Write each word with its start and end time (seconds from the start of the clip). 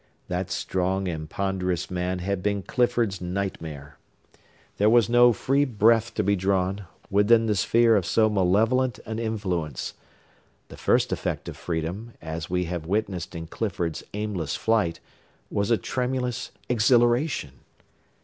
That 0.29 0.49
strong 0.49 1.07
and 1.07 1.29
ponderous 1.29 1.91
man 1.91 2.17
had 2.17 2.41
been 2.41 2.63
Clifford's 2.63 3.21
nightmare. 3.21 3.99
There 4.77 4.89
was 4.89 5.07
no 5.09 5.31
free 5.31 5.63
breath 5.63 6.15
to 6.15 6.23
be 6.23 6.35
drawn, 6.35 6.85
within 7.11 7.45
the 7.45 7.53
sphere 7.55 7.95
of 7.95 8.03
so 8.07 8.27
malevolent 8.27 8.97
an 9.05 9.19
influence. 9.19 9.93
The 10.69 10.77
first 10.77 11.11
effect 11.11 11.47
of 11.49 11.55
freedom, 11.55 12.13
as 12.19 12.49
we 12.49 12.65
have 12.65 12.87
witnessed 12.87 13.35
in 13.35 13.45
Clifford's 13.45 14.01
aimless 14.15 14.55
flight, 14.55 14.99
was 15.51 15.69
a 15.69 15.77
tremulous 15.77 16.49
exhilaration. 16.67 17.59